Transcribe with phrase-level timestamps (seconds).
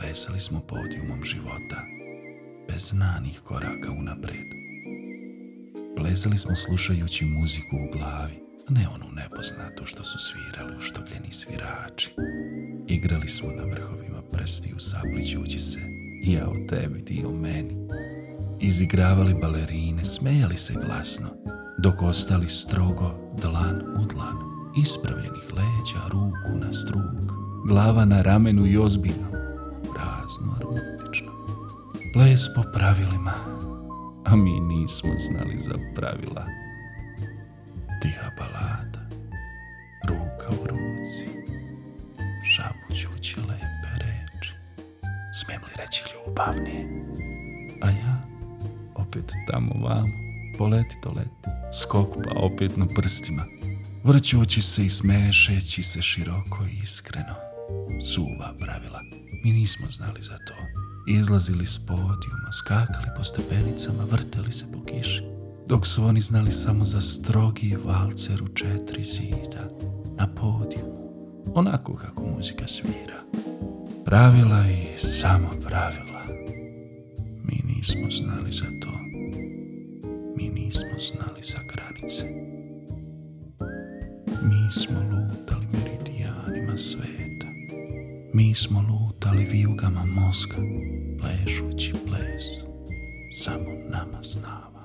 [0.00, 1.86] plesali smo podijumom života,
[2.68, 4.46] bez znanih koraka unapred.
[5.96, 8.34] Plesali smo slušajući muziku u glavi,
[8.68, 12.14] a ne onu nepoznatu što su svirali uštogljeni svirači.
[12.88, 15.80] Igrali smo na vrhovima prstiju saplićući se,
[16.24, 17.76] ja o tebi, ti o meni.
[18.60, 21.28] Izigravali balerine, smejali se glasno,
[21.78, 24.36] dok ostali strogo dlan u dlan,
[24.82, 27.32] ispravljenih leđa, ruku na struk,
[27.66, 29.39] glava na ramenu i ozbiljno.
[32.20, 33.32] Ples po pravilima,
[34.24, 36.46] a mi nismo znali za pravila.
[38.02, 39.08] Tiha balada,
[40.08, 41.26] ruka u ruci,
[42.54, 44.52] šapućući lepe reči.
[45.34, 46.86] Smijem li reći ljubavnije?
[47.82, 48.22] A ja,
[48.94, 50.12] opet tamo vamo,
[50.58, 51.50] poleti to leti,
[51.82, 53.44] skok pa opet na prstima,
[54.04, 57.34] vrćući se i smešeći se široko i iskreno.
[58.14, 59.00] Suva pravila,
[59.44, 60.79] mi nismo znali za to.
[61.06, 65.22] Izlazili s podijuma, skakali po stepenicama, vrteli se po kiši,
[65.68, 69.70] dok su oni znali samo za strogi valcer u četiri zida,
[70.16, 71.12] na podijumu,
[71.54, 73.20] onako kako muzika svira.
[74.04, 76.24] Pravila i samo pravila.
[77.44, 78.90] Mi nismo znali za to.
[80.36, 82.24] Mi nismo znali za granice.
[84.42, 87.09] Mi smo lutali meridijanima sveta.
[88.32, 90.56] Mi smo lutali vijugama mozga,
[91.20, 92.44] plešući ples,
[93.32, 94.79] samo nama znavan.